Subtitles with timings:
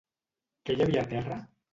[0.69, 1.37] Què hi havia a terra?